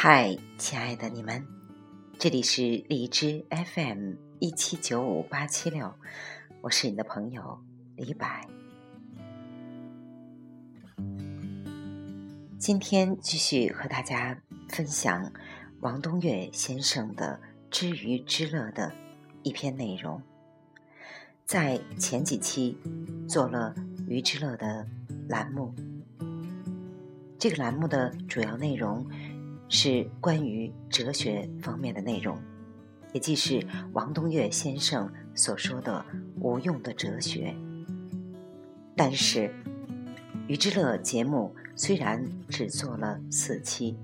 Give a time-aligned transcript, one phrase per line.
[0.00, 1.44] 嗨，亲爱的你们，
[2.20, 5.92] 这里是荔枝 FM 一七九五八七六，
[6.60, 7.58] 我是你的朋友
[7.96, 8.28] 李柏。
[12.60, 15.32] 今天继续和大家分享
[15.80, 18.92] 王东岳先生的《知鱼之乐》的
[19.42, 20.22] 一篇内容。
[21.44, 22.78] 在前几期
[23.28, 23.74] 做了
[24.06, 24.86] 《鱼之乐》的
[25.28, 25.74] 栏目，
[27.36, 29.04] 这个栏目的主要内容。
[29.68, 32.38] 是关于哲学方面的内容，
[33.12, 36.04] 也即是王东岳先生所说的
[36.40, 37.54] 无用的哲学。
[38.96, 39.40] 但是，
[40.48, 43.96] 《余之乐》节目虽然只做了四期，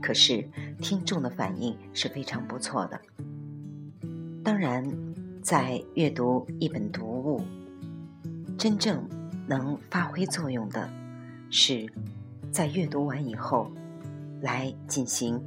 [0.00, 0.48] 可是
[0.80, 3.00] 听众的反应是非常不错的。
[4.42, 4.90] 当然，
[5.42, 7.42] 在阅读一本读物，
[8.56, 9.06] 真正
[9.46, 10.90] 能发挥作用的，
[11.50, 11.86] 是
[12.50, 13.70] 在阅读完以后。
[14.40, 15.44] 来进行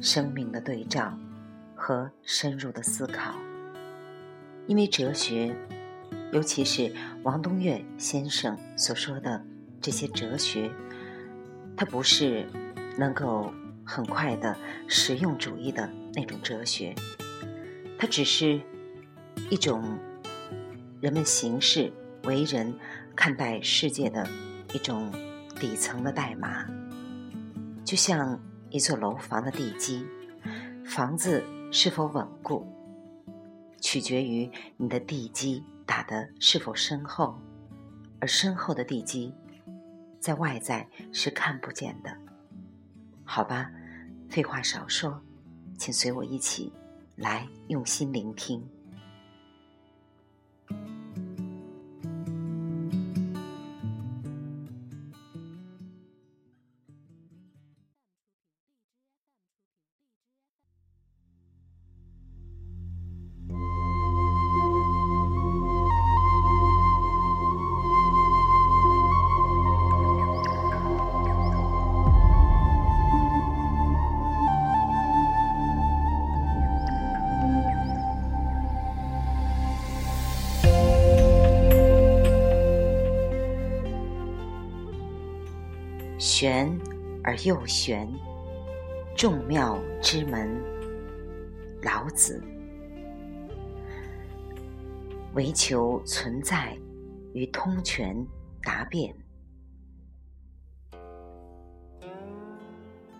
[0.00, 1.16] 生命的对照
[1.74, 3.34] 和深入的思考，
[4.66, 5.54] 因为哲学，
[6.32, 9.44] 尤其是王东岳先生所说的
[9.80, 10.70] 这些哲学，
[11.76, 12.46] 它不是
[12.98, 13.52] 能够
[13.84, 14.56] 很快的
[14.88, 16.94] 实用主义的那种哲学，
[17.98, 18.60] 它只是
[19.50, 19.98] 一种
[21.00, 21.92] 人们行事
[22.24, 22.74] 为人、
[23.14, 24.26] 看待世界的
[24.72, 25.12] 一种
[25.60, 26.66] 底层的代码。
[27.92, 28.40] 就像
[28.70, 30.06] 一座楼房的地基，
[30.82, 32.66] 房子是否稳固，
[33.82, 37.38] 取决于你的地基打得是否深厚，
[38.18, 39.34] 而深厚的地基，
[40.18, 42.10] 在外在是看不见的。
[43.24, 43.70] 好吧，
[44.30, 45.20] 废话少说，
[45.76, 46.72] 请随我一起
[47.14, 48.66] 来用心聆听。
[86.42, 86.76] 玄
[87.22, 88.12] 而又玄，
[89.16, 90.60] 众妙之门。
[91.84, 92.42] 老子
[95.34, 96.76] 唯求存在
[97.32, 98.26] 与通权
[98.60, 99.14] 达变。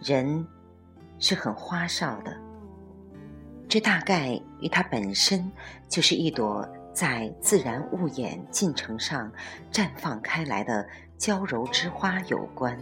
[0.00, 0.44] 人
[1.20, 2.36] 是很花哨的，
[3.68, 5.48] 这大概与它本身
[5.88, 9.30] 就是一朵在自然物演进程上
[9.70, 10.84] 绽放开来的。
[11.16, 12.76] 娇柔之花有关，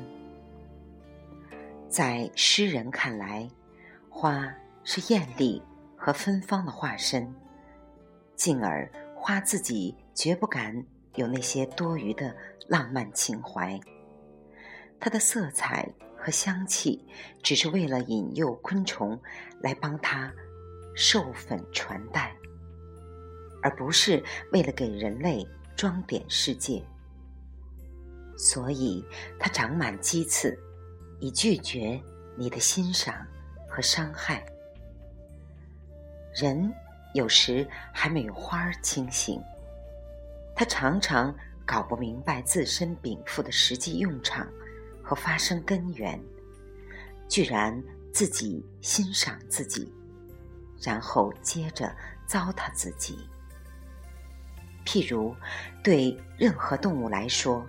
[1.91, 3.51] 在诗人看来，
[4.09, 4.49] 花
[4.85, 5.61] 是艳丽
[5.97, 7.35] 和芬芳的化身，
[8.37, 10.87] 进而花自己绝不敢
[11.17, 12.33] 有那些多余的
[12.69, 13.79] 浪漫情怀。
[15.01, 17.05] 它的色彩和香气，
[17.43, 19.21] 只是为了引诱昆虫
[19.61, 20.33] 来帮它
[20.95, 22.33] 授粉传代，
[23.65, 26.81] 而不是为了给人类装点世界。
[28.39, 29.05] 所以，
[29.41, 30.57] 它长满鸡刺，
[31.21, 32.01] 以拒绝
[32.37, 33.15] 你的欣赏
[33.69, 34.45] 和伤害。
[36.35, 36.73] 人
[37.13, 39.41] 有时还没有花儿清醒，
[40.55, 41.35] 他常常
[41.67, 44.49] 搞不明白自身禀赋的实际用场
[45.03, 46.19] 和发生根源，
[47.29, 47.83] 居然
[48.13, 49.93] 自己欣赏自己，
[50.81, 51.95] 然后接着
[52.27, 53.19] 糟蹋自己。
[54.87, 55.37] 譬如，
[55.83, 57.67] 对任何动物来说。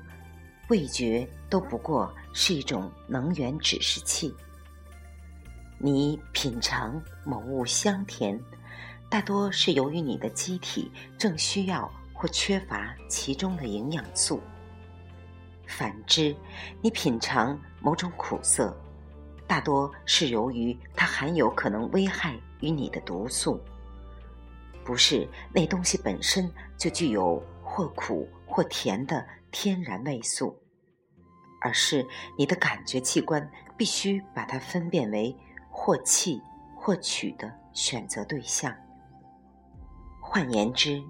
[0.72, 4.34] 味觉都不过是一种能源指示器。
[5.78, 8.42] 你品尝某物香甜，
[9.10, 14.40] 大多是由于你的机体正需要或缺乏其中的营养素。
[15.68, 16.34] 反之，
[16.82, 18.74] 你品尝某种苦涩，
[19.46, 23.62] 大多是由于它含有可能危害于你的毒素。
[24.86, 30.58] 不是那东西本身就具有或苦或甜的天然味素。
[31.62, 32.06] 而是
[32.38, 35.34] 你的感觉器官必须把它分辨为
[35.70, 36.42] 或弃
[36.76, 38.76] 或取的选择对象。
[40.20, 41.02] 换言之，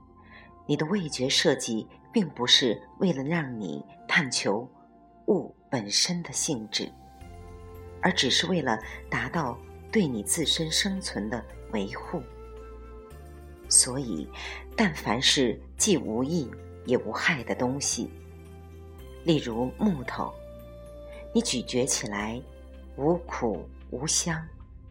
[0.67, 4.69] 你的味觉设计并不是为了让你探求
[5.27, 6.91] 物本身的性质，
[8.01, 8.77] 而只是为了
[9.09, 9.57] 达到
[9.91, 12.21] 对你自身生存的维护。
[13.69, 14.27] 所以，
[14.75, 16.51] 但凡是既无益
[16.85, 18.11] 也无害的东西，
[19.23, 20.33] 例如木头。
[21.33, 22.41] 你咀嚼起来
[22.97, 24.45] 无苦无香，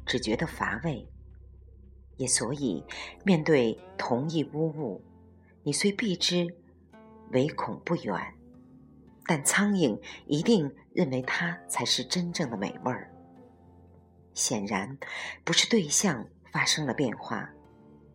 [0.07, 1.07] 只觉得乏味。
[2.17, 2.83] 也所以，
[3.25, 5.03] 面对同一污物，
[5.63, 6.47] 你虽避之，
[7.33, 8.35] 唯恐不远。
[9.27, 13.13] 但苍蝇一定认为它才是真正的美味儿。
[14.33, 14.99] 显然，
[15.45, 17.49] 不是对象发生了变化，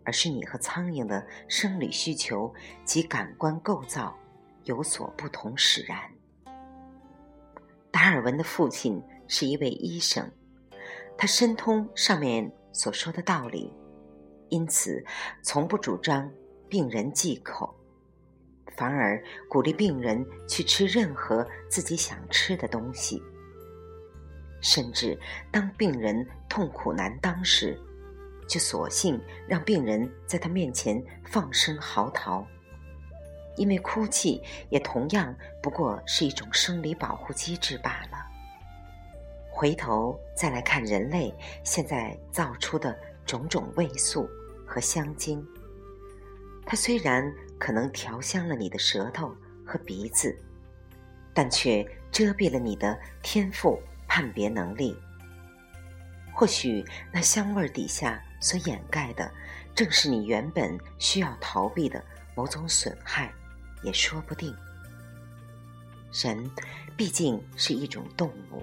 [0.03, 4.17] 而是你和苍蝇的生理需求及感官构造
[4.63, 6.14] 有所不同使然。
[7.95, 10.29] 达尔文的父亲是一位医生，
[11.17, 13.73] 他深通上面所说的道理。
[14.49, 15.01] 因此，
[15.41, 16.29] 从不主张
[16.67, 17.73] 病人忌口，
[18.75, 23.23] 反而鼓励病人去吃任何自己想吃的东西。
[24.59, 25.17] 甚至
[25.49, 27.79] 当病人痛苦难当时，
[28.45, 32.45] 就索性让病人在他面前放声嚎啕，
[33.55, 38.25] 因为哭泣也同样不过是一种生理保护机制罢了。
[39.49, 42.97] 回头再来看人类现在造出的。
[43.27, 44.29] 种种味素
[44.67, 45.43] 和香精，
[46.63, 49.35] 它虽然可能调香了你的舌头
[49.65, 50.37] 和鼻子，
[51.33, 54.95] 但却遮蔽了你的天赋判别能力。
[56.35, 59.31] 或许那香味底下所掩盖的，
[59.73, 61.99] 正是你原本需要逃避的
[62.35, 63.33] 某种损害，
[63.85, 64.53] 也说不定。
[66.11, 66.51] 人
[66.97, 68.61] 毕竟是一种动物，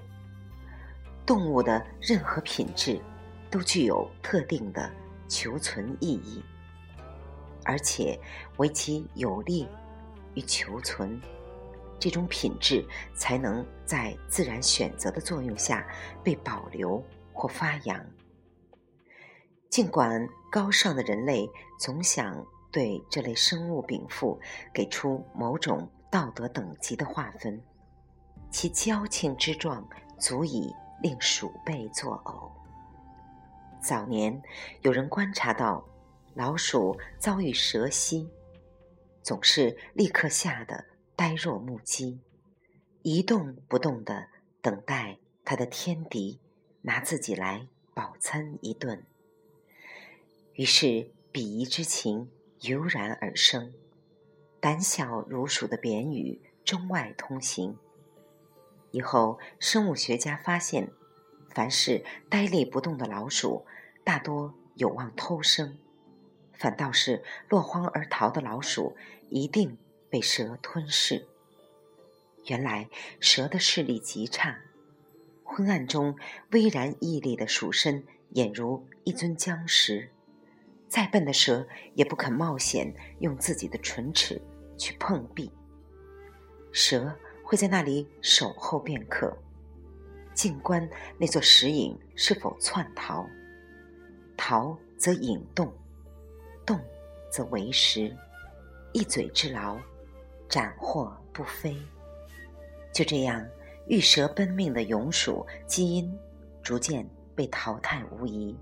[1.25, 3.01] 动物的任何品质。
[3.53, 4.91] 都具有特定的
[5.27, 6.43] 求存意义，
[7.63, 8.19] 而且
[8.57, 9.67] 为其有利
[10.33, 11.21] 于求存，
[11.99, 12.83] 这种品质
[13.15, 15.87] 才能在自然选择的作用下
[16.23, 18.03] 被保留或发扬。
[19.69, 21.47] 尽管高尚的人类
[21.79, 22.43] 总想
[22.73, 24.37] 对这类生物禀赋
[24.73, 27.61] 给出某种道德等级的划分，
[28.49, 29.87] 其矫情之状
[30.19, 32.51] 足以令鼠辈作呕。
[33.79, 34.41] 早年
[34.81, 35.85] 有人观察到，
[36.33, 38.27] 老鼠遭遇蛇袭，
[39.21, 40.85] 总是立刻吓得
[41.15, 42.19] 呆若木鸡，
[43.03, 44.27] 一动不动的
[44.61, 46.39] 等待它的天敌
[46.81, 49.05] 拿自己来饱餐一顿。
[50.53, 52.31] 于是鄙夷之情
[52.63, 53.73] 油然而生，
[54.59, 57.77] 胆小如鼠的扁语中外通行。
[58.91, 60.91] 以后生物学家发现。
[61.49, 63.63] 凡是呆立不动的老鼠，
[64.03, 65.77] 大多有望偷生；
[66.51, 68.97] 反倒是落荒而逃的老鼠，
[69.29, 69.77] 一定
[70.09, 71.27] 被蛇吞噬。
[72.47, 72.89] 原来
[73.19, 74.61] 蛇的视力极差，
[75.43, 76.17] 昏暗中
[76.51, 80.09] 巍然屹立的鼠身，俨如一尊僵石。
[80.93, 84.39] 再笨的蛇也不肯冒险用自己的唇齿
[84.77, 85.51] 去碰壁。
[86.71, 87.11] 蛇
[87.43, 89.35] 会在那里守候片刻。
[90.35, 90.87] 静观
[91.17, 93.27] 那座石影是否窜逃，
[94.37, 95.73] 逃则引动，
[96.63, 96.79] 动
[97.31, 98.15] 则为食，
[98.91, 99.79] 一嘴之劳，
[100.47, 101.75] 斩获不飞。
[102.93, 103.43] 就这样，
[103.87, 106.15] 遇蛇奔命的勇鼠基因
[106.61, 107.03] 逐渐
[107.33, 108.55] 被淘汰无疑，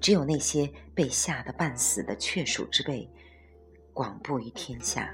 [0.00, 3.10] 只有那些被吓得半死的雀鼠之辈
[3.92, 5.12] 广布于天下。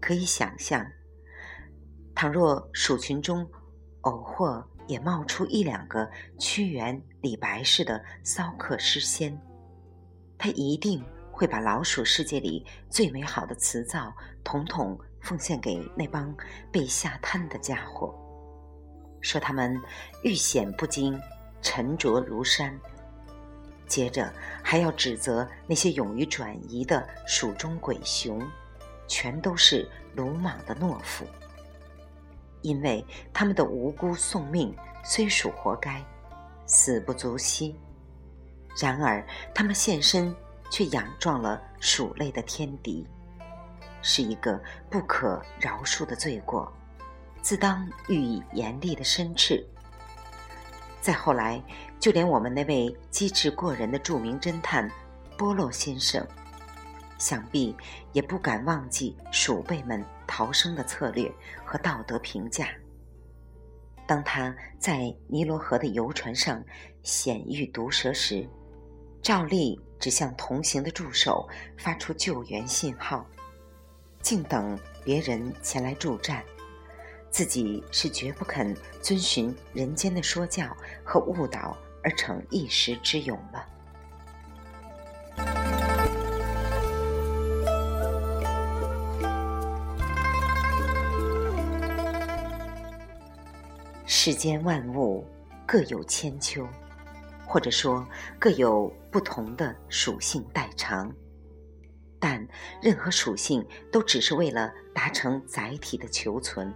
[0.00, 0.86] 可以想象，
[2.14, 3.48] 倘若鼠群中，
[4.02, 9.40] 偶或也冒出一两个屈原、李白似的骚客诗仙，
[10.36, 11.02] 他一定
[11.32, 16.36] 会把老鼠世界里最美好的词藻统统奉献给那帮
[16.70, 18.14] 被吓瘫的家伙，
[19.22, 19.80] 说他们
[20.22, 21.18] 遇险不惊，
[21.62, 22.78] 沉着如山。
[23.86, 28.40] 接着还要指责那些勇于转移的蜀中鬼雄，
[29.06, 31.24] 全都是鲁莽的懦夫。
[32.62, 34.74] 因为他们的无辜送命
[35.04, 36.02] 虽属活该，
[36.64, 37.74] 死不足惜；
[38.80, 39.24] 然而
[39.54, 40.34] 他们现身
[40.70, 43.06] 却仰撞了鼠类的天敌，
[44.00, 46.72] 是一个不可饶恕的罪过，
[47.42, 49.62] 自当予以严厉的申斥。
[51.02, 51.62] 再后来，
[52.04, 54.86] 就连我们那位机智过人的著名侦探
[55.38, 56.22] 波洛先生。
[57.16, 57.74] 想必
[58.12, 61.32] 也不敢忘记鼠辈们逃生的策略
[61.64, 62.68] 和道德评价。
[64.06, 66.62] 当他在尼罗河的游船上
[67.02, 68.46] 险遇毒蛇时，
[69.22, 73.26] 照例只向同行的助手发出救援信号，
[74.20, 76.44] 静等别人前来助战，
[77.30, 83.66] 自己是绝不肯遵循人间的说教和误导而成一时之勇了。
[94.06, 95.26] 世间万物，
[95.66, 96.66] 各有千秋，
[97.46, 98.06] 或者说
[98.38, 101.12] 各有不同的属性代偿。
[102.20, 102.46] 但
[102.80, 106.72] 任何属性都只是为了达成载体的求存，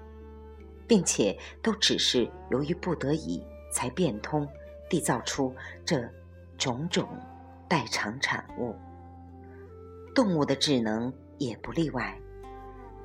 [0.86, 3.42] 并且都只是由于不得已
[3.72, 4.46] 才变通，
[4.88, 5.54] 缔造出
[5.84, 6.08] 这
[6.56, 7.08] 种种
[7.68, 8.74] 代偿产物。
[10.14, 12.18] 动物的智能也不例外。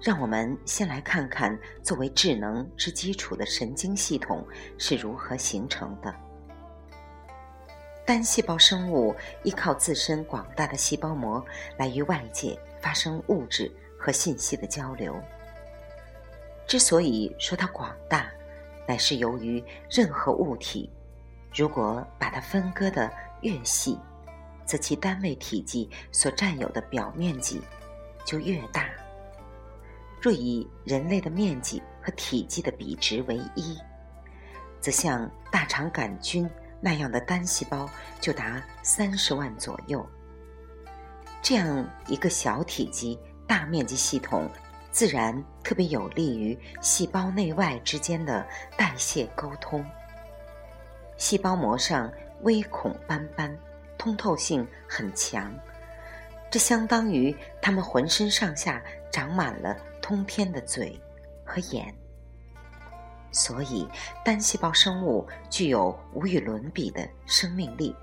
[0.02, 4.46] 让我们先来看看作为智能之基础的神经系统
[4.78, 6.14] 是如何形成的。
[8.06, 11.42] 单细胞生物依靠自身广大的细胞膜
[11.78, 15.16] 来与外界发生物质和信息的交流。
[16.68, 18.30] 之所以说它广大，
[18.86, 20.92] 乃是由于任何物体，
[21.54, 23.98] 如果把它分割的越细，
[24.66, 27.62] 则其单位体积所占有的表面积
[28.26, 28.90] 就越大。
[30.22, 33.78] 若以人类的面积和体积的比值为一，
[34.80, 40.06] 则像大肠杆菌那样的单细胞就达三十万左右。
[41.42, 44.50] 这样一个小体积、大面积系统，
[44.92, 49.86] 自然特别有利于细胞内外之间的代谢沟通。
[51.24, 52.12] 细胞膜上
[52.42, 53.58] 微孔斑斑，
[53.98, 55.58] 通透性很强，
[56.52, 59.74] 这相当于它们浑身上下长满了。
[60.02, 61.00] 通天的嘴
[61.46, 61.96] 和眼，
[63.32, 63.88] 所以
[64.26, 67.96] 单细胞生物具有无与伦比的生命力。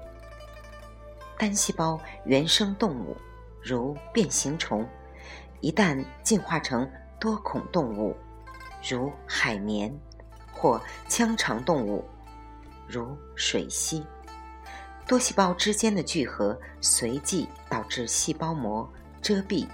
[1.37, 3.15] 单细胞原生动物，
[3.63, 4.83] 如变形虫，
[5.61, 8.17] 一旦进化成多孔动物，
[8.83, 9.95] 如海绵，
[10.55, 12.03] 或腔肠动物，
[12.91, 14.03] 如水螅，
[15.07, 18.91] 多细胞之间的聚合随即导致细胞膜
[19.23, 19.67] 遮蔽。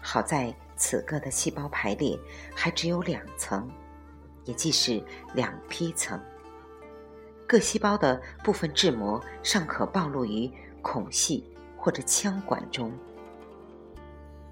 [0.00, 0.54] 好在。
[0.80, 2.16] 此个的细胞排列
[2.54, 3.68] 还只有两层，
[4.44, 5.02] 也即是
[5.34, 6.16] 两批层。
[7.48, 10.48] 各细胞的部分质膜尚可暴露于
[10.80, 11.44] 孔隙
[11.76, 12.92] 或者腔管中。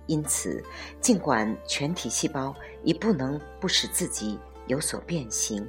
[0.07, 0.61] 因此，
[1.01, 4.37] 尽管全体细胞已不能不使自己
[4.67, 5.65] 有所变形，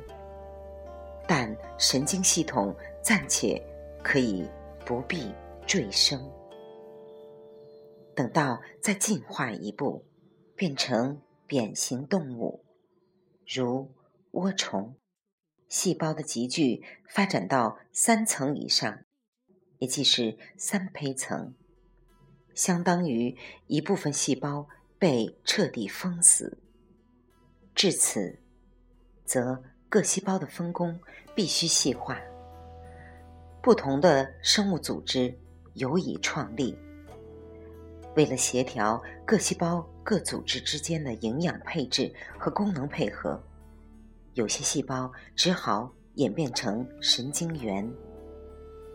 [1.28, 3.62] 但神经系统暂且
[4.04, 4.50] 可以
[4.86, 5.32] 不必
[5.66, 6.20] 坠生。
[8.16, 10.06] 等到再进化一步。
[10.58, 12.66] 变成扁形动物，
[13.46, 13.94] 如
[14.32, 14.98] 涡虫，
[15.70, 19.04] 细胞的集聚发展到三层以上，
[19.78, 21.54] 也即是三胚层，
[22.56, 24.68] 相当于一部分细胞
[24.98, 26.58] 被彻底封死。
[27.76, 28.40] 至此，
[29.24, 31.00] 则各细胞的分工
[31.34, 32.20] 必须细化，
[33.62, 35.34] 不同的生物组织
[35.76, 36.78] 由以创立。
[38.16, 43.42] 为了协调各细胞各组织之间的营养配置和功能配合，
[44.34, 47.90] 有些细胞只好演变成神经元，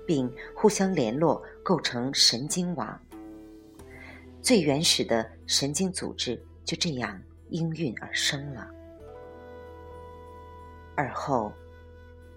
[0.06, 3.00] 并互相联络构成神经网。
[4.42, 7.18] 最原始的神经组织就这样
[7.48, 8.68] 应运而生了。
[11.02, 11.52] 而后，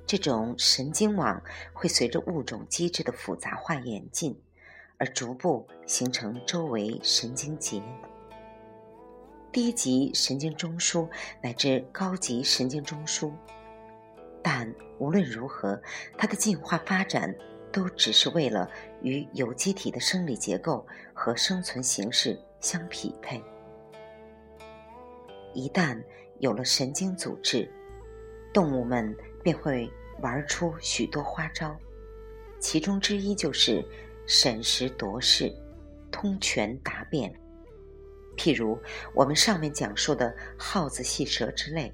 [0.08, 1.40] 这种神经网
[1.72, 4.36] 会随着物种机制的复杂化演进。
[4.98, 7.84] 而逐步形成周围神经节，
[9.52, 11.10] 低级神经中枢
[11.42, 13.30] 乃至高级神经中枢。
[14.42, 15.80] 但无论如何，
[16.18, 17.36] 它的进化发展
[17.74, 18.70] 都只是为了
[19.02, 23.44] 与有机体的生理结构和生存形式相匹配。
[25.54, 26.02] 一旦
[26.40, 27.70] 有了神经组织，
[28.56, 31.78] 动物们便会玩出许多花招，
[32.58, 33.86] 其中之一就是。
[34.28, 35.54] 审时度势，
[36.12, 37.32] 通权达变。
[38.36, 38.76] 譬如
[39.14, 41.94] 我们上面讲述的耗子戏蛇之类，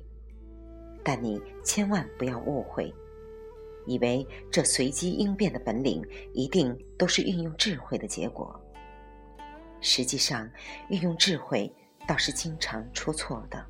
[1.03, 2.89] 但你千万不要误会，
[3.85, 6.01] 以为这随机应变的本领
[6.33, 8.57] 一定都是运用智慧的结果。
[9.81, 10.49] 实际上，
[10.87, 11.69] 运用智慧
[12.07, 13.61] 倒是经常出错的，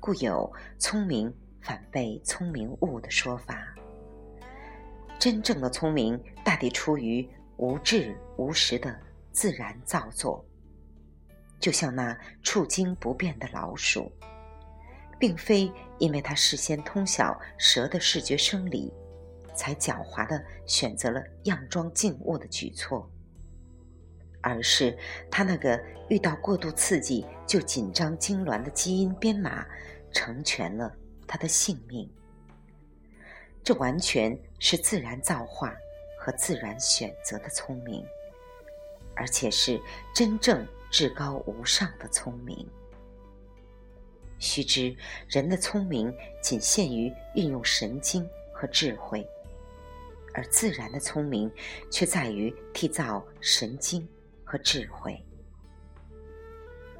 [0.00, 1.32] 故有“聪明
[1.64, 3.74] 反被聪明误”的说法。
[5.18, 7.28] 真正的聪明，大抵出于。
[7.56, 8.98] 无智无识的
[9.30, 10.44] 自然造作，
[11.60, 14.10] 就像那触惊不变的老鼠，
[15.20, 18.92] 并非因为它事先通晓蛇的视觉生理，
[19.54, 23.08] 才狡猾的选择了佯装静物的举措，
[24.40, 24.98] 而是
[25.30, 29.64] 它那个遇到过度刺激就紧张痉挛的基因编码，
[30.10, 30.92] 成全了
[31.26, 32.08] 他的性命。
[33.62, 35.74] 这完全是自然造化。
[36.16, 38.02] 和自然选择的聪明，
[39.14, 39.78] 而且是
[40.14, 42.66] 真正至高无上的聪明。
[44.38, 44.96] 须知，
[45.28, 49.28] 人的聪明仅限于运用神经和智慧，
[50.32, 51.52] 而自然的聪明
[51.90, 54.08] 却在于缔造神经
[54.44, 55.22] 和智慧。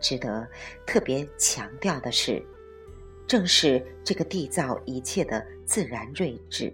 [0.02, 0.46] 值得
[0.86, 2.44] 特别强调的是，
[3.26, 6.72] 正是这个缔造一切的自然睿智，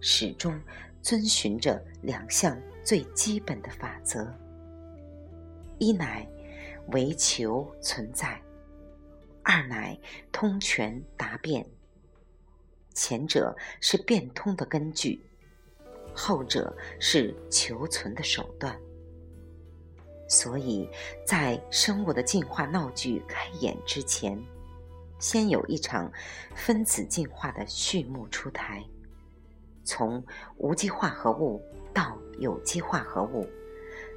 [0.00, 0.60] 始终
[1.02, 4.26] 遵循着两项最基本的法则：
[5.78, 6.28] 一乃
[6.88, 8.40] 唯求存在，
[9.42, 9.98] 二乃
[10.30, 11.66] 通权达变。
[12.92, 15.20] 前者是变通的根据，
[16.14, 18.78] 后者是求存的手段。
[20.28, 20.88] 所以
[21.26, 24.42] 在生物的进化闹剧开演之前，
[25.18, 26.10] 先有一场
[26.54, 28.84] 分子进化的序幕出台，
[29.84, 30.24] 从
[30.58, 31.62] 无机化合物
[31.94, 33.48] 到有机化合物，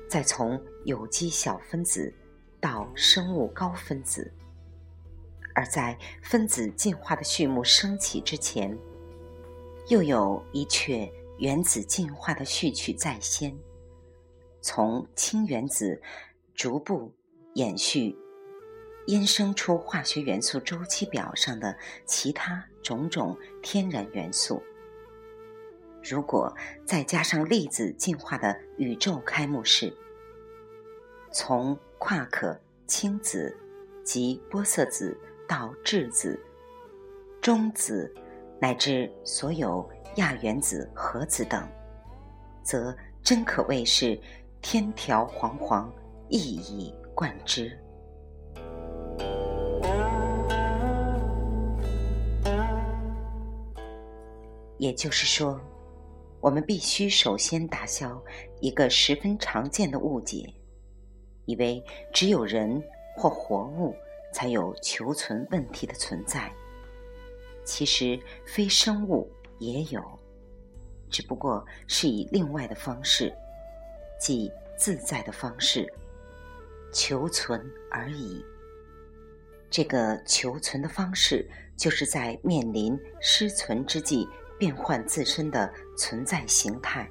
[0.09, 2.13] 再从有机小分子
[2.59, 4.31] 到生物高分子。
[5.55, 8.77] 而在分子进化的序幕升起之前，
[9.87, 13.57] 又有一阙原子进化的序曲在先，
[14.61, 16.01] 从氢原子
[16.53, 17.13] 逐步
[17.55, 18.15] 延续，
[19.09, 21.75] 衍生出化学元素周期表上的
[22.05, 24.63] 其他种种天然元素。
[26.01, 29.93] 如果再加上粒子进化的宇宙开幕式，
[31.31, 33.53] 从夸克、氢子
[34.03, 35.15] 及玻色子。
[35.49, 36.39] 到质子、
[37.41, 38.13] 中子，
[38.61, 41.67] 乃至所有亚原子、核子等，
[42.61, 44.21] 则真可谓是
[44.61, 45.91] 天条煌煌，
[46.29, 47.75] 一以贯之。
[54.79, 55.61] 也就是说，
[56.41, 58.19] 我们必须首先打消
[58.59, 60.51] 一个十分常见的误解，
[61.45, 62.83] 以为只有人
[63.15, 63.95] 或活物。
[64.31, 66.53] 才有求存问题的存在。
[67.63, 69.99] 其实非生物也有，
[71.09, 73.33] 只不过是以另外的方式，
[74.19, 75.91] 即自在的方式
[76.93, 78.45] 求存而已。
[79.67, 84.27] 这个求存的方式，就是在面临失存之际，
[84.59, 87.09] 变换自身的存在形态，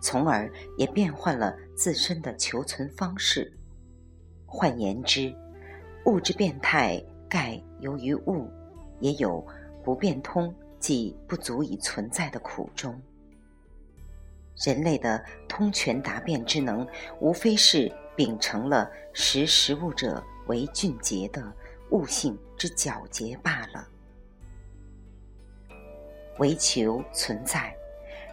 [0.00, 3.52] 从而也变换了自身的求存方式。
[4.46, 5.34] 换言之，
[6.06, 8.48] 物质变态，盖由于物，
[9.00, 9.44] 也有
[9.82, 12.98] 不变通，即不足以存在的苦衷。
[14.64, 16.86] 人类的通权达变之能，
[17.18, 21.52] 无非是秉承了识时务者为俊杰的
[21.90, 23.88] 悟性之皎洁罢了。
[26.38, 27.74] 唯求存在，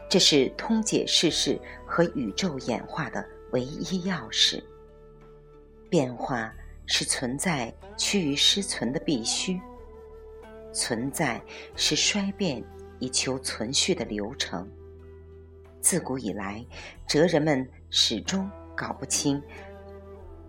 [0.09, 4.63] 这是通解世事和宇宙演化的唯一钥匙。
[5.89, 6.53] 变化。
[6.87, 9.57] 是存在趋于失存的必须，
[10.73, 11.41] 存在
[11.73, 12.61] 是衰变
[12.99, 14.69] 以求存续的流程。
[15.79, 16.65] 自古以来，
[17.07, 19.41] 哲人们始终搞不清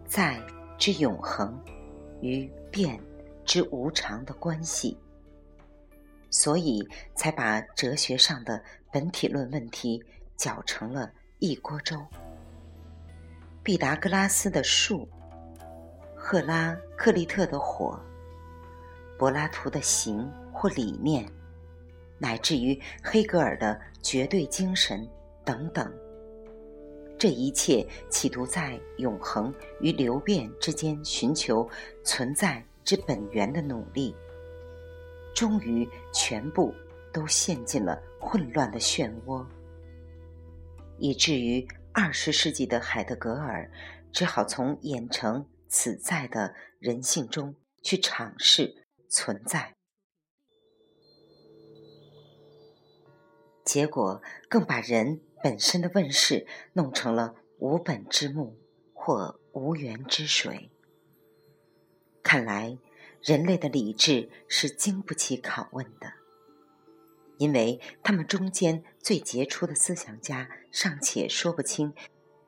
[0.04, 0.42] 在
[0.76, 1.56] 之永恒
[2.22, 2.98] 与变
[3.44, 4.98] 之无常的关系，
[6.32, 10.02] 所以才把哲学上的本体论问题
[10.36, 12.04] 搅成了一锅粥。
[13.62, 15.08] 毕达哥拉斯的数。
[16.24, 18.00] 赫拉克利特的火，
[19.18, 21.28] 柏拉图的形或理念，
[22.16, 25.06] 乃至于黑格尔的绝对精神
[25.44, 25.92] 等等，
[27.18, 31.68] 这一切企图在永恒与流变之间寻求
[32.04, 34.14] 存在之本源的努力，
[35.34, 36.74] 终于全部
[37.12, 39.46] 都陷进了混乱的漩涡，
[40.98, 43.70] 以至于二十世纪的海德格尔
[44.12, 45.46] 只好从演成。
[45.74, 49.74] 此在的人性中去尝试存在，
[53.64, 58.58] 结果更把人本身的问世弄成了无本之木
[58.92, 60.70] 或无源之水。
[62.22, 62.76] 看来
[63.22, 66.12] 人类的理智是经不起拷问的，
[67.38, 71.94] 因为他们中间最杰出的思想家尚且说不清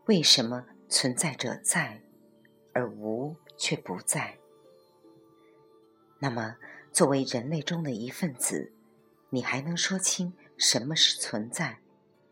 [0.06, 2.00] 为什么存在者在。
[2.76, 4.36] 而无却不在。
[6.18, 6.56] 那么，
[6.90, 8.72] 作为人类中的一份子，
[9.30, 11.78] 你还能说清什么是存在，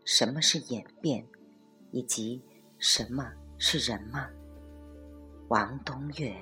[0.05, 1.25] 什么是演变，
[1.93, 2.43] 以及
[2.77, 4.29] 什么是人吗？
[5.47, 6.35] 王东岳。